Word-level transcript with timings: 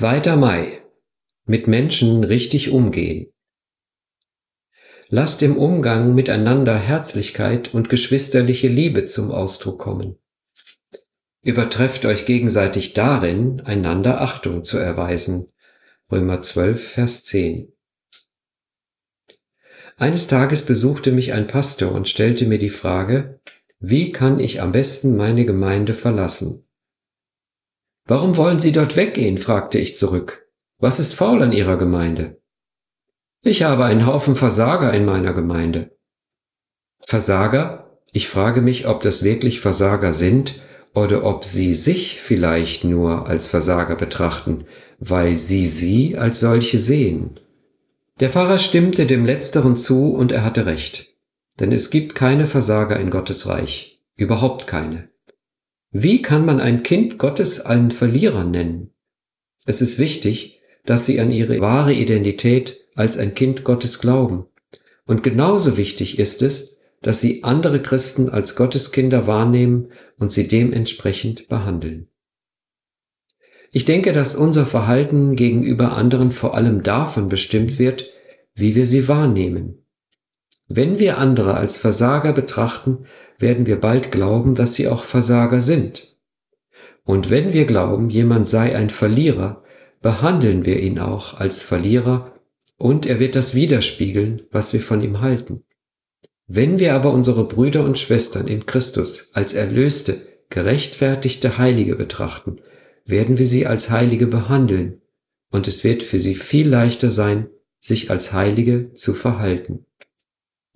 2. 0.00 0.34
Mai. 0.36 0.80
Mit 1.44 1.66
Menschen 1.66 2.24
richtig 2.24 2.70
umgehen. 2.70 3.30
Lasst 5.10 5.42
im 5.42 5.58
Umgang 5.58 6.14
miteinander 6.14 6.74
Herzlichkeit 6.78 7.74
und 7.74 7.90
geschwisterliche 7.90 8.68
Liebe 8.68 9.04
zum 9.04 9.30
Ausdruck 9.30 9.78
kommen. 9.78 10.16
Übertrefft 11.42 12.06
euch 12.06 12.24
gegenseitig 12.24 12.94
darin, 12.94 13.60
einander 13.60 14.22
Achtung 14.22 14.64
zu 14.64 14.78
erweisen. 14.78 15.48
Römer 16.10 16.40
12, 16.40 16.82
Vers 16.92 17.24
10. 17.24 17.70
Eines 19.98 20.28
Tages 20.28 20.64
besuchte 20.64 21.12
mich 21.12 21.34
ein 21.34 21.46
Pastor 21.46 21.92
und 21.92 22.08
stellte 22.08 22.46
mir 22.46 22.58
die 22.58 22.70
Frage, 22.70 23.38
wie 23.80 24.12
kann 24.12 24.40
ich 24.40 24.62
am 24.62 24.72
besten 24.72 25.18
meine 25.18 25.44
Gemeinde 25.44 25.92
verlassen? 25.92 26.64
Warum 28.06 28.36
wollen 28.36 28.58
Sie 28.58 28.72
dort 28.72 28.96
weggehen? 28.96 29.38
fragte 29.38 29.78
ich 29.78 29.96
zurück. 29.96 30.48
Was 30.78 30.98
ist 30.98 31.14
faul 31.14 31.42
an 31.42 31.52
Ihrer 31.52 31.76
Gemeinde? 31.76 32.40
Ich 33.42 33.62
habe 33.62 33.84
einen 33.84 34.06
Haufen 34.06 34.36
Versager 34.36 34.92
in 34.92 35.04
meiner 35.04 35.32
Gemeinde. 35.32 35.96
Versager? 37.00 37.98
Ich 38.12 38.28
frage 38.28 38.60
mich, 38.60 38.86
ob 38.86 39.02
das 39.02 39.22
wirklich 39.22 39.60
Versager 39.60 40.12
sind 40.12 40.60
oder 40.94 41.24
ob 41.24 41.44
sie 41.44 41.74
sich 41.74 42.20
vielleicht 42.20 42.84
nur 42.84 43.28
als 43.28 43.46
Versager 43.46 43.94
betrachten, 43.94 44.64
weil 44.98 45.38
sie 45.38 45.66
sie 45.66 46.16
als 46.16 46.40
solche 46.40 46.78
sehen. 46.78 47.30
Der 48.18 48.30
Pfarrer 48.30 48.58
stimmte 48.58 49.06
dem 49.06 49.24
Letzteren 49.24 49.76
zu 49.76 50.12
und 50.12 50.32
er 50.32 50.44
hatte 50.44 50.66
recht. 50.66 51.14
Denn 51.58 51.72
es 51.72 51.90
gibt 51.90 52.14
keine 52.14 52.46
Versager 52.46 52.98
in 52.98 53.10
Gottes 53.10 53.46
Reich. 53.46 54.02
Überhaupt 54.16 54.66
keine. 54.66 55.09
Wie 55.92 56.22
kann 56.22 56.44
man 56.44 56.60
ein 56.60 56.84
Kind 56.84 57.18
Gottes 57.18 57.60
einen 57.66 57.90
Verlierer 57.90 58.44
nennen? 58.44 58.90
Es 59.66 59.80
ist 59.80 59.98
wichtig, 59.98 60.60
dass 60.84 61.04
sie 61.04 61.20
an 61.20 61.32
ihre 61.32 61.58
wahre 61.60 61.92
Identität 61.92 62.86
als 62.94 63.18
ein 63.18 63.34
Kind 63.34 63.64
Gottes 63.64 63.98
glauben. 63.98 64.46
Und 65.06 65.22
genauso 65.22 65.76
wichtig 65.76 66.18
ist 66.18 66.42
es, 66.42 66.80
dass 67.02 67.20
sie 67.20 67.42
andere 67.42 67.80
Christen 67.80 68.28
als 68.28 68.54
Gotteskinder 68.54 69.26
wahrnehmen 69.26 69.90
und 70.18 70.30
sie 70.30 70.46
dementsprechend 70.46 71.48
behandeln. 71.48 72.08
Ich 73.72 73.84
denke, 73.84 74.12
dass 74.12 74.36
unser 74.36 74.66
Verhalten 74.66 75.34
gegenüber 75.34 75.92
anderen 75.92 76.30
vor 76.30 76.54
allem 76.54 76.82
davon 76.82 77.28
bestimmt 77.28 77.78
wird, 77.78 78.08
wie 78.54 78.74
wir 78.74 78.86
sie 78.86 79.08
wahrnehmen. 79.08 79.79
Wenn 80.72 81.00
wir 81.00 81.18
andere 81.18 81.54
als 81.54 81.76
Versager 81.76 82.32
betrachten, 82.32 82.98
werden 83.40 83.66
wir 83.66 83.80
bald 83.80 84.12
glauben, 84.12 84.54
dass 84.54 84.74
sie 84.74 84.86
auch 84.86 85.02
Versager 85.02 85.60
sind. 85.60 86.16
Und 87.02 87.28
wenn 87.28 87.52
wir 87.52 87.64
glauben, 87.64 88.08
jemand 88.08 88.48
sei 88.48 88.76
ein 88.76 88.88
Verlierer, 88.88 89.64
behandeln 90.00 90.64
wir 90.64 90.78
ihn 90.78 91.00
auch 91.00 91.40
als 91.40 91.60
Verlierer 91.60 92.34
und 92.76 93.04
er 93.04 93.18
wird 93.18 93.34
das 93.34 93.52
widerspiegeln, 93.52 94.42
was 94.52 94.72
wir 94.72 94.80
von 94.80 95.02
ihm 95.02 95.20
halten. 95.20 95.64
Wenn 96.46 96.78
wir 96.78 96.94
aber 96.94 97.12
unsere 97.12 97.48
Brüder 97.48 97.84
und 97.84 97.98
Schwestern 97.98 98.46
in 98.46 98.64
Christus 98.64 99.30
als 99.32 99.54
erlöste, 99.54 100.24
gerechtfertigte 100.50 101.58
Heilige 101.58 101.96
betrachten, 101.96 102.60
werden 103.04 103.38
wir 103.38 103.46
sie 103.46 103.66
als 103.66 103.90
Heilige 103.90 104.28
behandeln, 104.28 105.02
und 105.50 105.66
es 105.66 105.82
wird 105.82 106.04
für 106.04 106.20
sie 106.20 106.36
viel 106.36 106.68
leichter 106.68 107.10
sein, 107.10 107.48
sich 107.80 108.12
als 108.12 108.32
Heilige 108.32 108.94
zu 108.94 109.14
verhalten. 109.14 109.84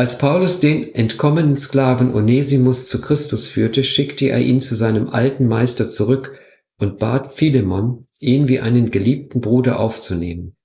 Als 0.00 0.16
Paulus 0.16 0.60
den 0.60 0.94
entkommenen 0.94 1.58
Sklaven 1.58 2.14
Onesimus 2.14 2.88
zu 2.88 3.02
Christus 3.02 3.48
führte, 3.48 3.84
schickte 3.84 4.30
er 4.30 4.38
ihn 4.38 4.58
zu 4.58 4.74
seinem 4.74 5.10
alten 5.10 5.46
Meister 5.46 5.90
zurück 5.90 6.40
und 6.78 6.98
bat 6.98 7.32
Philemon, 7.34 8.06
ihn 8.18 8.48
wie 8.48 8.60
einen 8.60 8.90
geliebten 8.90 9.42
Bruder 9.42 9.78
aufzunehmen. 9.78 10.56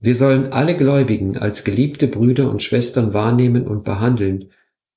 Wir 0.00 0.16
sollen 0.16 0.52
alle 0.52 0.76
Gläubigen 0.76 1.38
als 1.38 1.62
geliebte 1.62 2.08
Brüder 2.08 2.50
und 2.50 2.60
Schwestern 2.64 3.14
wahrnehmen 3.14 3.68
und 3.68 3.84
behandeln, 3.84 4.50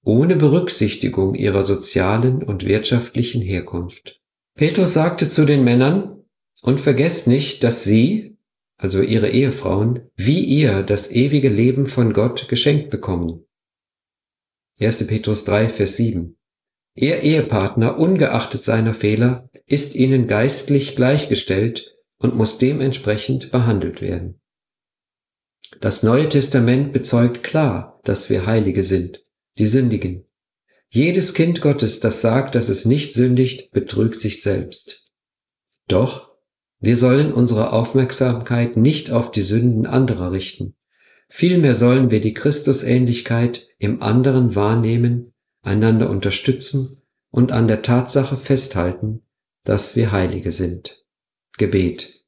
ohne 0.04 0.36
Berücksichtigung 0.36 1.36
ihrer 1.36 1.62
sozialen 1.62 2.42
und 2.42 2.66
wirtschaftlichen 2.66 3.44
Herkunft. 3.44 4.20
Petrus 4.56 4.94
sagte 4.94 5.30
zu 5.30 5.46
den 5.46 5.64
Männern, 5.64 6.24
und 6.64 6.82
vergesst 6.82 7.28
nicht, 7.28 7.64
dass 7.64 7.84
sie, 7.84 8.37
also 8.78 9.02
ihre 9.02 9.30
Ehefrauen, 9.30 10.10
wie 10.16 10.44
ihr 10.44 10.84
das 10.84 11.12
ewige 11.12 11.50
Leben 11.50 11.88
von 11.88 12.14
Gott 12.14 12.48
geschenkt 12.48 12.90
bekommen. 12.90 13.46
1. 14.80 15.08
Petrus 15.08 15.44
3, 15.46 15.70
Vers 15.70 15.96
7. 15.96 16.38
Ihr 16.94 17.22
Ehepartner, 17.22 17.98
ungeachtet 17.98 18.62
seiner 18.62 18.94
Fehler, 18.94 19.50
ist 19.66 19.96
ihnen 19.96 20.28
geistlich 20.28 20.96
gleichgestellt 20.96 21.96
und 22.18 22.36
muss 22.36 22.60
dementsprechend 22.60 23.52
behandelt 23.52 24.02
werden. 24.02 24.40
Das 25.80 26.02
Neue 26.02 26.30
Testament 26.30 26.94
bezeugt 26.94 27.44
klar, 27.44 28.00
dass 28.04 28.30
wir 28.30 28.46
Heilige 28.46 28.84
sind, 28.84 29.24
die 29.58 29.66
Sündigen. 29.66 30.26
Jedes 30.90 31.34
Kind 31.34 31.62
Gottes, 31.62 32.00
das 32.00 32.22
sagt, 32.22 32.56
dass 32.56 32.70
es 32.70 32.86
nicht 32.86 33.14
sündigt, 33.14 33.72
betrügt 33.72 34.20
sich 34.20 34.42
selbst. 34.42 35.06
Doch 35.88 36.37
wir 36.80 36.98
sollen 36.98 37.34
unsere 37.34 37.74
Aufmerksamkeit 37.74 38.78
nicht 38.78 39.12
auf 39.12 39.32
die 39.32 39.42
Sünden 39.42 39.86
anderer 39.86 40.32
richten. 40.32 40.76
Vielmehr 41.30 41.76
sollen 41.76 42.12
wir 42.12 42.22
die 42.22 42.34
Christusähnlichkeit 42.34 43.68
im 43.80 44.02
anderen 44.02 44.56
wahrnehmen, 44.56 45.34
einander 45.62 46.10
unterstützen 46.10 47.02
und 47.32 47.52
an 47.52 47.68
der 47.68 47.82
Tatsache 47.82 48.38
festhalten, 48.38 49.24
dass 49.64 49.96
wir 49.96 50.12
Heilige 50.12 50.52
sind. 50.52 51.04
Gebet. 51.58 52.24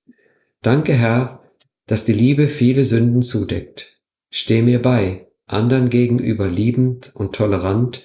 Danke, 0.62 0.94
Herr, 0.94 1.42
dass 1.86 2.04
die 2.04 2.14
Liebe 2.14 2.48
viele 2.48 2.84
Sünden 2.84 3.22
zudeckt. 3.22 4.00
Steh 4.30 4.62
mir 4.62 4.82
bei, 4.82 5.28
anderen 5.46 5.90
gegenüber 5.90 6.48
liebend 6.48 7.12
und 7.16 7.36
tolerant, 7.36 8.04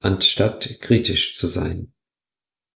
anstatt 0.00 0.78
kritisch 0.80 1.34
zu 1.34 1.46
sein. 1.46 1.92